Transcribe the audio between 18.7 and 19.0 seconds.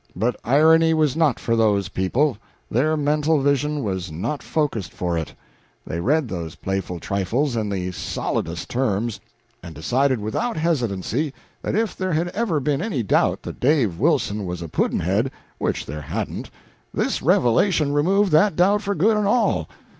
for